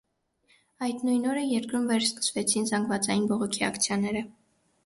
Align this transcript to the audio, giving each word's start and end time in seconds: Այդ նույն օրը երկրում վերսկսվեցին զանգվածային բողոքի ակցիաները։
Այդ 0.85 1.03
նույն 1.07 1.27
օրը 1.33 1.43
երկրում 1.49 1.85
վերսկսվեցին 1.93 2.67
զանգվածային 2.73 3.29
բողոքի 3.33 3.67
ակցիաները։ 3.73 4.27